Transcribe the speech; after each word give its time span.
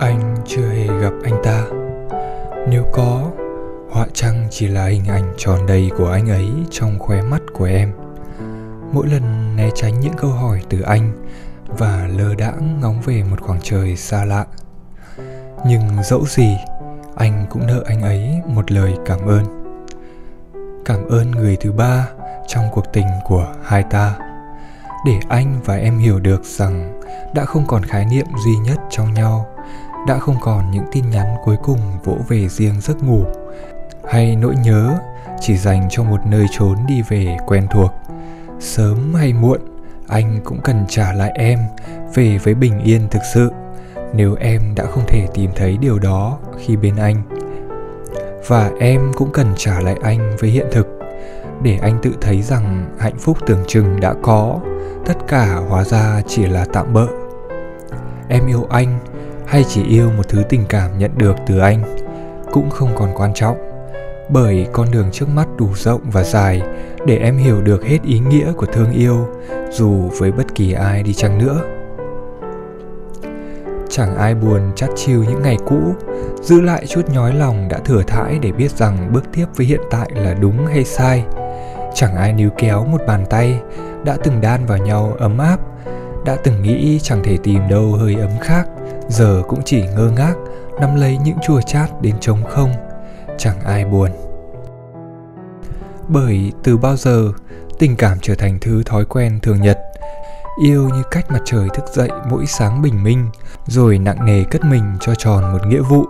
anh 0.00 0.36
chưa 0.46 0.68
hề 0.68 0.86
gặp 0.86 1.12
anh 1.24 1.40
ta. 1.44 1.64
Nếu 2.68 2.84
có, 2.92 3.30
họa 3.90 4.06
chăng 4.12 4.46
chỉ 4.50 4.68
là 4.68 4.86
hình 4.86 5.04
ảnh 5.08 5.32
tròn 5.36 5.66
đầy 5.66 5.90
của 5.98 6.08
anh 6.10 6.28
ấy 6.28 6.50
trong 6.70 6.98
khóe 6.98 7.22
mắt 7.22 7.42
của 7.52 7.64
em? 7.64 7.92
Mỗi 8.92 9.06
lần 9.06 9.56
né 9.56 9.70
tránh 9.74 10.00
những 10.00 10.12
câu 10.16 10.30
hỏi 10.30 10.62
từ 10.68 10.80
anh 10.80 11.24
và 11.66 12.08
lơ 12.16 12.34
đãng 12.34 12.80
ngóng 12.80 13.00
về 13.00 13.22
một 13.30 13.40
khoảng 13.40 13.60
trời 13.62 13.96
xa 13.96 14.24
lạ. 14.24 14.46
Nhưng 15.66 16.02
dẫu 16.04 16.26
gì, 16.26 16.56
anh 17.16 17.46
cũng 17.50 17.66
nợ 17.66 17.82
anh 17.86 18.02
ấy 18.02 18.40
một 18.46 18.70
lời 18.72 18.94
cảm 19.06 19.26
ơn. 19.26 19.44
Cảm 20.84 21.08
ơn 21.08 21.30
người 21.30 21.56
thứ 21.60 21.72
ba 21.72 22.08
trong 22.46 22.64
cuộc 22.72 22.84
tình 22.92 23.06
của 23.24 23.54
hai 23.64 23.82
ta. 23.82 24.14
Để 25.06 25.18
anh 25.28 25.60
và 25.64 25.76
em 25.76 25.98
hiểu 25.98 26.20
được 26.20 26.44
rằng 26.44 27.00
đã 27.34 27.44
không 27.44 27.66
còn 27.66 27.82
khái 27.82 28.04
niệm 28.04 28.26
duy 28.44 28.56
nhất 28.56 28.78
trong 28.90 29.14
nhau 29.14 29.46
đã 30.08 30.18
không 30.18 30.36
còn 30.40 30.70
những 30.70 30.84
tin 30.92 31.10
nhắn 31.10 31.26
cuối 31.44 31.56
cùng 31.62 31.78
vỗ 32.04 32.16
về 32.28 32.48
riêng 32.48 32.80
giấc 32.80 33.02
ngủ. 33.02 33.24
Hay 34.10 34.36
nỗi 34.36 34.54
nhớ, 34.64 34.98
chỉ 35.40 35.56
dành 35.56 35.88
cho 35.90 36.02
một 36.04 36.26
nơi 36.26 36.46
trốn 36.58 36.76
đi 36.86 37.02
về 37.08 37.36
quen 37.46 37.66
thuộc. 37.70 37.92
Sớm 38.60 39.14
hay 39.14 39.32
muộn, 39.32 39.60
anh 40.06 40.40
cũng 40.44 40.60
cần 40.60 40.84
trả 40.88 41.12
lại 41.12 41.32
em 41.34 41.58
về 42.14 42.38
với 42.38 42.54
bình 42.54 42.80
yên 42.80 43.08
thực 43.10 43.22
sự, 43.34 43.50
nếu 44.12 44.34
em 44.34 44.74
đã 44.74 44.84
không 44.84 45.04
thể 45.06 45.26
tìm 45.34 45.50
thấy 45.56 45.76
điều 45.76 45.98
đó 45.98 46.38
khi 46.58 46.76
bên 46.76 46.96
anh. 46.96 47.22
Và 48.46 48.70
em 48.80 49.12
cũng 49.16 49.32
cần 49.32 49.46
trả 49.56 49.80
lại 49.80 49.96
anh 50.02 50.36
với 50.40 50.50
hiện 50.50 50.66
thực, 50.72 50.98
để 51.62 51.78
anh 51.82 51.98
tự 52.02 52.10
thấy 52.20 52.42
rằng 52.42 52.96
hạnh 52.98 53.18
phúc 53.18 53.38
tưởng 53.46 53.64
chừng 53.66 54.00
đã 54.00 54.14
có. 54.22 54.60
Tất 55.06 55.16
cả 55.28 55.54
hóa 55.68 55.84
ra 55.84 56.22
chỉ 56.26 56.46
là 56.46 56.66
tạm 56.72 56.92
bỡ 56.92 57.06
em 58.28 58.46
yêu 58.46 58.66
anh 58.70 58.98
hay 59.48 59.64
chỉ 59.68 59.84
yêu 59.84 60.10
một 60.16 60.28
thứ 60.28 60.42
tình 60.48 60.64
cảm 60.68 60.98
nhận 60.98 61.10
được 61.16 61.36
từ 61.46 61.58
anh 61.58 61.82
cũng 62.52 62.70
không 62.70 62.90
còn 62.96 63.10
quan 63.16 63.34
trọng, 63.34 63.56
bởi 64.28 64.66
con 64.72 64.90
đường 64.90 65.08
trước 65.12 65.28
mắt 65.28 65.48
đủ 65.56 65.68
rộng 65.74 66.00
và 66.12 66.22
dài 66.22 66.62
để 67.06 67.16
em 67.16 67.36
hiểu 67.36 67.60
được 67.62 67.84
hết 67.84 67.98
ý 68.02 68.18
nghĩa 68.18 68.52
của 68.52 68.66
thương 68.66 68.92
yêu 68.92 69.26
dù 69.70 70.08
với 70.18 70.32
bất 70.32 70.54
kỳ 70.54 70.72
ai 70.72 71.02
đi 71.02 71.14
chăng 71.14 71.38
nữa. 71.38 71.60
Chẳng 73.90 74.16
ai 74.16 74.34
buồn 74.34 74.60
chắt 74.76 74.90
chiu 74.96 75.24
những 75.24 75.42
ngày 75.42 75.56
cũ, 75.66 75.80
giữ 76.42 76.60
lại 76.60 76.86
chút 76.86 77.08
nhói 77.08 77.34
lòng 77.34 77.68
đã 77.68 77.78
thừa 77.78 78.02
thãi 78.06 78.38
để 78.42 78.52
biết 78.52 78.70
rằng 78.70 79.12
bước 79.12 79.24
tiếp 79.32 79.46
với 79.56 79.66
hiện 79.66 79.80
tại 79.90 80.10
là 80.14 80.34
đúng 80.34 80.66
hay 80.66 80.84
sai. 80.84 81.24
Chẳng 81.94 82.16
ai 82.16 82.32
níu 82.32 82.50
kéo 82.58 82.84
một 82.84 83.00
bàn 83.06 83.24
tay 83.30 83.60
đã 84.04 84.16
từng 84.24 84.40
đan 84.40 84.66
vào 84.66 84.78
nhau 84.78 85.16
ấm 85.18 85.38
áp, 85.38 85.60
đã 86.24 86.36
từng 86.44 86.62
nghĩ 86.62 87.00
chẳng 87.02 87.22
thể 87.24 87.36
tìm 87.42 87.68
đâu 87.68 87.92
hơi 87.92 88.14
ấm 88.14 88.30
khác 88.40 88.68
giờ 89.08 89.42
cũng 89.48 89.60
chỉ 89.64 89.82
ngơ 89.86 90.10
ngác 90.16 90.34
nắm 90.80 90.94
lấy 90.96 91.18
những 91.24 91.36
chua 91.42 91.60
chát 91.60 92.02
đến 92.02 92.14
trống 92.20 92.42
không, 92.48 92.72
chẳng 93.38 93.60
ai 93.60 93.84
buồn. 93.84 94.10
Bởi 96.08 96.52
từ 96.62 96.76
bao 96.76 96.96
giờ 96.96 97.32
tình 97.78 97.96
cảm 97.96 98.18
trở 98.22 98.34
thành 98.34 98.58
thứ 98.60 98.82
thói 98.82 99.04
quen 99.04 99.38
thường 99.42 99.60
nhật, 99.60 99.78
yêu 100.62 100.88
như 100.88 101.02
cách 101.10 101.30
mặt 101.30 101.40
trời 101.44 101.68
thức 101.74 101.84
dậy 101.92 102.10
mỗi 102.30 102.46
sáng 102.46 102.82
bình 102.82 103.02
minh, 103.02 103.28
rồi 103.66 103.98
nặng 103.98 104.26
nề 104.26 104.44
cất 104.44 104.64
mình 104.64 104.84
cho 105.00 105.14
tròn 105.14 105.52
một 105.52 105.66
nghĩa 105.66 105.80
vụ. 105.80 106.04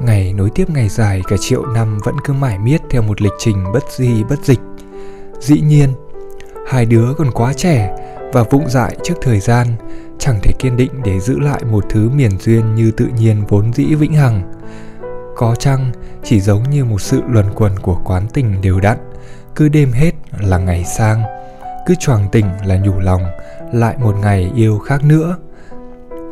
Ngày 0.00 0.32
nối 0.32 0.50
tiếp 0.54 0.70
ngày 0.70 0.88
dài 0.88 1.22
cả 1.28 1.36
triệu 1.40 1.66
năm 1.66 1.98
vẫn 2.04 2.14
cứ 2.24 2.32
mải 2.32 2.58
miết 2.58 2.80
theo 2.90 3.02
một 3.02 3.22
lịch 3.22 3.32
trình 3.38 3.64
bất 3.72 3.84
di 3.90 4.24
bất 4.24 4.38
dịch. 4.44 4.60
Dĩ 5.40 5.60
nhiên, 5.60 5.94
hai 6.68 6.86
đứa 6.86 7.14
còn 7.18 7.30
quá 7.30 7.52
trẻ 7.52 7.96
và 8.32 8.42
vụng 8.42 8.68
dại 8.68 8.96
trước 9.02 9.14
thời 9.22 9.40
gian 9.40 9.66
chẳng 10.24 10.40
thể 10.42 10.52
kiên 10.58 10.76
định 10.76 10.90
để 11.04 11.20
giữ 11.20 11.38
lại 11.38 11.64
một 11.64 11.84
thứ 11.90 12.08
miền 12.08 12.30
duyên 12.40 12.74
như 12.74 12.90
tự 12.90 13.06
nhiên 13.18 13.44
vốn 13.48 13.72
dĩ 13.72 13.94
vĩnh 13.94 14.12
hằng. 14.12 14.42
Có 15.36 15.54
chăng 15.54 15.92
chỉ 16.22 16.40
giống 16.40 16.62
như 16.70 16.84
một 16.84 17.00
sự 17.00 17.22
luẩn 17.28 17.46
quẩn 17.54 17.78
của 17.78 18.00
quán 18.04 18.26
tình 18.32 18.60
đều 18.60 18.80
đặn, 18.80 18.98
cứ 19.54 19.68
đêm 19.68 19.92
hết 19.92 20.10
là 20.40 20.58
ngày 20.58 20.84
sang, 20.84 21.22
cứ 21.86 21.94
choàng 21.94 22.28
tỉnh 22.32 22.46
là 22.64 22.76
nhủ 22.76 23.00
lòng, 23.00 23.22
lại 23.72 23.96
một 23.98 24.16
ngày 24.22 24.52
yêu 24.54 24.78
khác 24.78 25.04
nữa. 25.04 25.36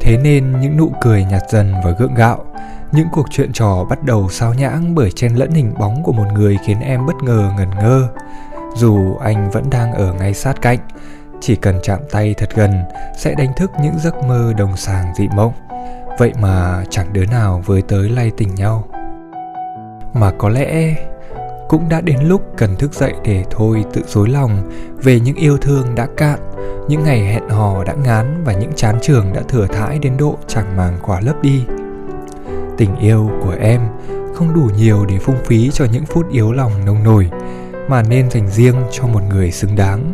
Thế 0.00 0.16
nên 0.16 0.60
những 0.60 0.76
nụ 0.76 0.92
cười 1.00 1.24
nhạt 1.24 1.42
dần 1.50 1.74
và 1.84 1.90
gượng 1.90 2.14
gạo, 2.14 2.44
những 2.92 3.08
cuộc 3.12 3.26
chuyện 3.30 3.52
trò 3.52 3.84
bắt 3.90 4.04
đầu 4.04 4.28
sao 4.30 4.54
nhãng 4.54 4.94
bởi 4.94 5.10
chen 5.10 5.34
lẫn 5.34 5.50
hình 5.50 5.72
bóng 5.78 6.02
của 6.02 6.12
một 6.12 6.26
người 6.34 6.58
khiến 6.66 6.80
em 6.80 7.06
bất 7.06 7.16
ngờ 7.22 7.52
ngẩn 7.56 7.70
ngơ. 7.70 8.08
Dù 8.76 9.16
anh 9.16 9.50
vẫn 9.50 9.70
đang 9.70 9.92
ở 9.92 10.12
ngay 10.12 10.34
sát 10.34 10.62
cạnh 10.62 10.78
chỉ 11.40 11.56
cần 11.56 11.78
chạm 11.82 11.98
tay 12.10 12.34
thật 12.34 12.48
gần, 12.54 12.70
sẽ 13.18 13.34
đánh 13.34 13.52
thức 13.56 13.70
những 13.82 13.98
giấc 13.98 14.14
mơ 14.24 14.52
đồng 14.58 14.76
sàng 14.76 15.14
dị 15.18 15.28
mộng. 15.36 15.52
Vậy 16.18 16.32
mà 16.40 16.84
chẳng 16.90 17.12
đứa 17.12 17.24
nào 17.24 17.62
với 17.66 17.82
tới 17.82 18.08
lay 18.08 18.30
tỉnh 18.30 18.54
nhau. 18.54 18.84
Mà 20.14 20.32
có 20.38 20.48
lẽ 20.48 20.94
cũng 21.68 21.88
đã 21.88 22.00
đến 22.00 22.18
lúc 22.22 22.42
cần 22.56 22.76
thức 22.76 22.94
dậy 22.94 23.12
để 23.24 23.44
thôi 23.50 23.84
tự 23.92 24.02
dối 24.06 24.28
lòng 24.28 24.70
về 25.02 25.20
những 25.20 25.36
yêu 25.36 25.58
thương 25.58 25.94
đã 25.94 26.06
cạn, 26.16 26.38
những 26.88 27.04
ngày 27.04 27.20
hẹn 27.20 27.48
hò 27.48 27.84
đã 27.84 27.94
ngán 28.04 28.44
và 28.44 28.52
những 28.52 28.72
chán 28.76 28.98
trường 29.02 29.32
đã 29.32 29.42
thừa 29.48 29.66
thãi 29.66 29.98
đến 29.98 30.16
độ 30.16 30.36
chẳng 30.46 30.76
màng 30.76 30.98
khỏa 31.02 31.20
lấp 31.20 31.42
đi. 31.42 31.64
Tình 32.76 32.96
yêu 32.96 33.30
của 33.42 33.54
em 33.60 33.80
không 34.34 34.54
đủ 34.54 34.70
nhiều 34.76 35.06
để 35.08 35.18
phung 35.18 35.44
phí 35.44 35.70
cho 35.70 35.84
những 35.92 36.06
phút 36.06 36.30
yếu 36.30 36.52
lòng 36.52 36.84
nông 36.84 37.02
nổi, 37.02 37.30
mà 37.88 38.02
nên 38.02 38.30
dành 38.30 38.48
riêng 38.48 38.76
cho 38.90 39.06
một 39.06 39.22
người 39.28 39.50
xứng 39.50 39.76
đáng 39.76 40.12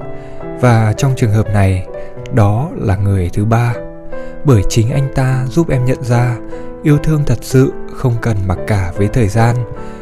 và 0.60 0.92
trong 0.96 1.12
trường 1.16 1.32
hợp 1.32 1.46
này, 1.54 1.86
đó 2.32 2.70
là 2.76 2.96
người 2.96 3.30
thứ 3.32 3.44
ba. 3.44 3.74
Bởi 4.44 4.62
chính 4.68 4.90
anh 4.90 5.08
ta 5.14 5.44
giúp 5.48 5.70
em 5.70 5.84
nhận 5.84 6.02
ra, 6.02 6.36
yêu 6.82 6.98
thương 6.98 7.24
thật 7.26 7.38
sự 7.40 7.72
không 7.94 8.14
cần 8.22 8.36
mặc 8.46 8.58
cả 8.66 8.92
với 8.96 9.08
thời 9.08 9.28
gian. 9.28 9.56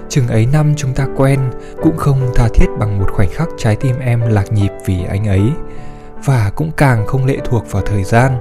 Chừng 0.08 0.28
ấy 0.28 0.46
năm 0.52 0.74
chúng 0.76 0.94
ta 0.94 1.06
quen, 1.16 1.40
cũng 1.82 1.96
không 1.96 2.30
tha 2.34 2.48
thiết 2.54 2.66
bằng 2.78 2.98
một 2.98 3.10
khoảnh 3.12 3.28
khắc 3.30 3.48
trái 3.58 3.76
tim 3.76 3.98
em 4.00 4.20
lạc 4.20 4.52
nhịp 4.52 4.70
vì 4.86 5.04
anh 5.08 5.26
ấy. 5.26 5.42
Và 6.24 6.50
cũng 6.56 6.70
càng 6.76 7.06
không 7.06 7.26
lệ 7.26 7.38
thuộc 7.44 7.72
vào 7.72 7.82
thời 7.82 8.04
gian, 8.04 8.32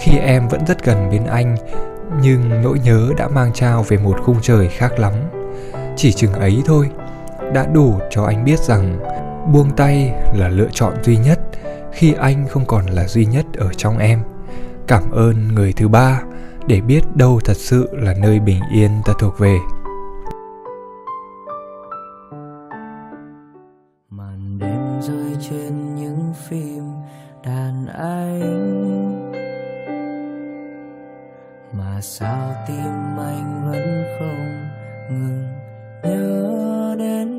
khi 0.00 0.18
em 0.18 0.48
vẫn 0.48 0.60
rất 0.66 0.84
gần 0.84 1.10
bên 1.10 1.26
anh, 1.26 1.56
nhưng 2.22 2.62
nỗi 2.62 2.78
nhớ 2.84 3.08
đã 3.16 3.28
mang 3.28 3.52
trao 3.52 3.82
về 3.82 3.96
một 3.96 4.16
khung 4.22 4.36
trời 4.42 4.68
khác 4.68 4.98
lắm. 4.98 5.12
Chỉ 5.96 6.12
chừng 6.12 6.32
ấy 6.32 6.62
thôi, 6.66 6.90
đã 7.52 7.66
đủ 7.66 7.94
cho 8.10 8.24
anh 8.24 8.44
biết 8.44 8.58
rằng 8.58 8.98
buông 9.52 9.70
tay 9.76 10.12
là 10.34 10.48
lựa 10.48 10.68
chọn 10.72 10.94
duy 11.02 11.16
nhất 11.16 11.40
khi 11.96 12.12
anh 12.12 12.48
không 12.48 12.64
còn 12.66 12.86
là 12.86 13.06
duy 13.08 13.26
nhất 13.26 13.46
ở 13.54 13.72
trong 13.72 13.98
em. 13.98 14.22
Cảm 14.86 15.10
ơn 15.10 15.48
người 15.54 15.72
thứ 15.72 15.88
ba 15.88 16.22
để 16.66 16.80
biết 16.80 17.00
đâu 17.14 17.40
thật 17.44 17.56
sự 17.56 17.88
là 17.92 18.14
nơi 18.22 18.40
bình 18.40 18.60
yên 18.72 18.90
ta 19.04 19.12
thuộc 19.18 19.38
về. 19.38 19.58
Màn 24.10 24.58
đêm 24.58 25.00
rơi 25.00 25.36
trên 25.50 25.94
những 25.94 26.32
phim 26.48 26.84
đàn 27.44 27.86
anh. 27.86 29.32
Mà 31.72 32.00
sao 32.00 32.54
tim 32.68 33.16
anh 33.18 33.70
vẫn 33.70 34.04
không 34.18 34.68
ngừng 35.10 35.44
nhớ 36.02 36.96
đến 36.98 37.35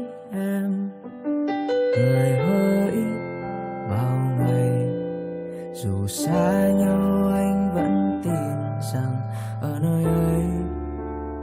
dù 5.83 6.07
xa 6.07 6.69
nhau 6.69 7.31
anh 7.33 7.71
vẫn 7.75 8.21
tin 8.23 8.81
rằng 8.93 9.15
ở 9.61 9.79
nơi 9.81 10.03
ấy 10.03 10.43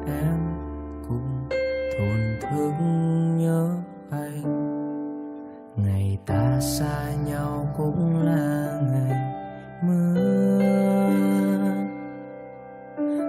em 0.07 0.39
cũng 1.09 1.49
thổn 1.99 2.21
thức 2.41 2.73
nhớ 3.37 3.71
anh. 4.11 4.43
Ngày 5.77 6.19
ta 6.27 6.61
xa 6.61 7.13
nhau 7.27 7.75
cũng 7.77 8.25
là 8.25 8.81
ngày 8.93 9.35
mưa. 9.83 10.15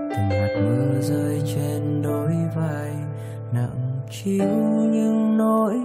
Từng 0.09 0.29
hạt 0.29 0.55
mưa 0.61 1.01
rơi 1.01 1.41
trên 1.55 2.01
đôi 2.01 2.33
vai, 2.55 2.95
nặng 3.53 3.99
chiếu 4.11 4.47
những 4.91 5.37
nỗi 5.37 5.75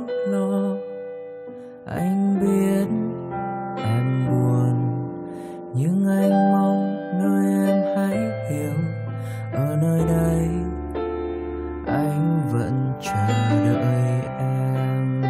vẫn 12.53 12.93
chờ 13.01 13.27
đợi 13.65 14.23
em. 14.39 15.23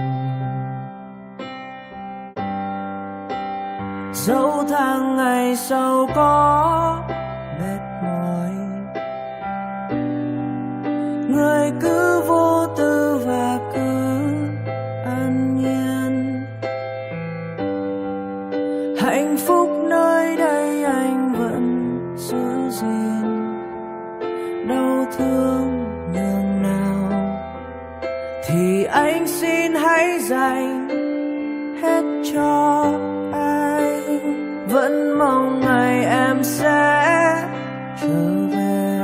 Dẫu 4.12 4.64
tháng 4.68 5.16
ngày 5.16 5.56
sau 5.56 6.08
có 6.14 7.02
mệt 7.60 7.80
mỏi, 8.02 8.50
người 11.28 11.72
cứ 11.80 12.22
vô 12.26 12.66
tư 12.76 13.20
và 13.26 13.58
cứ 13.74 13.80
an 15.04 15.56
nhiên. 15.56 16.44
Hạnh 19.00 19.36
phúc 19.46 19.68
nơi 19.90 20.36
đây 20.36 20.84
anh 20.84 21.34
vẫn 21.38 21.88
giữ 22.16 22.70
gìn, 22.70 23.58
đau 24.68 25.06
thương 25.18 25.59
anh 28.92 29.26
xin 29.26 29.74
hãy 29.74 30.18
dành 30.18 30.88
hết 31.82 32.02
cho 32.34 32.84
anh. 33.32 34.18
Vẫn 34.68 35.18
mong 35.18 35.60
ngày 35.60 36.04
em 36.04 36.44
sẽ 36.44 37.04
trở 38.02 38.46
về. 38.52 38.98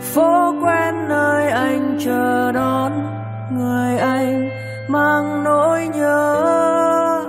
Phố 0.00 0.54
quen 0.62 1.08
nơi 1.08 1.50
anh 1.50 1.98
chờ 2.04 2.52
đón 2.52 2.92
người 3.52 3.98
anh 3.98 4.50
mang 4.88 5.44
nỗi 5.44 5.88
nhớ. 5.94 7.24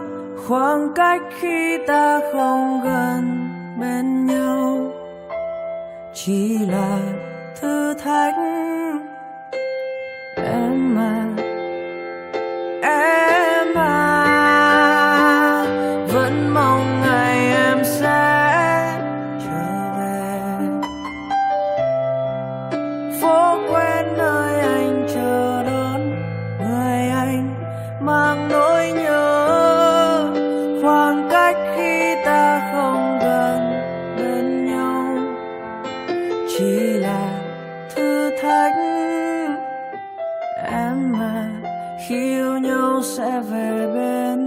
Khoảng 0.47 0.93
cách 0.95 1.21
khi 1.39 1.77
ta 1.87 2.19
không 2.33 2.81
gần 2.83 3.49
bên 3.79 4.25
nhau 4.25 4.91
chỉ 6.13 6.57
là 6.57 6.99
thử 7.61 7.93
thách. 7.93 8.35
Khi 42.07 42.15
yêu 42.15 42.57
nhau 42.57 43.01
sẽ 43.03 43.41
về 43.49 43.87
bên 43.93 44.44